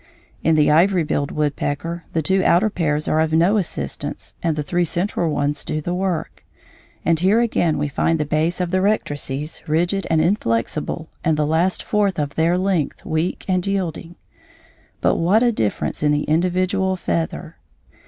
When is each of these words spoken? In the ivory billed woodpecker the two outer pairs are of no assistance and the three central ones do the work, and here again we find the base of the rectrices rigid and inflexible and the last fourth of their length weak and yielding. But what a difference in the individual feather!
In 0.41 0.55
the 0.55 0.71
ivory 0.71 1.03
billed 1.03 1.31
woodpecker 1.31 2.05
the 2.13 2.23
two 2.23 2.43
outer 2.43 2.71
pairs 2.71 3.07
are 3.07 3.19
of 3.19 3.31
no 3.31 3.57
assistance 3.57 4.33
and 4.41 4.55
the 4.55 4.63
three 4.63 4.83
central 4.83 5.31
ones 5.31 5.63
do 5.63 5.79
the 5.79 5.93
work, 5.93 6.43
and 7.05 7.19
here 7.19 7.39
again 7.39 7.77
we 7.77 7.87
find 7.87 8.19
the 8.19 8.25
base 8.25 8.59
of 8.59 8.71
the 8.71 8.81
rectrices 8.81 9.61
rigid 9.67 10.07
and 10.09 10.19
inflexible 10.19 11.11
and 11.23 11.37
the 11.37 11.45
last 11.45 11.83
fourth 11.83 12.17
of 12.17 12.33
their 12.33 12.57
length 12.57 13.05
weak 13.05 13.45
and 13.47 13.67
yielding. 13.67 14.15
But 15.01 15.17
what 15.17 15.43
a 15.43 15.51
difference 15.51 16.01
in 16.01 16.11
the 16.11 16.23
individual 16.23 16.95
feather! 16.95 17.57